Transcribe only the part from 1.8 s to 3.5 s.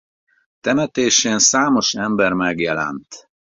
ember megjelent.